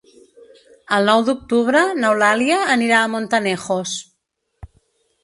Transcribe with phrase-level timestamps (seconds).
[0.95, 3.95] El nou d'octubre n'Eulàlia anirà a Montanejos.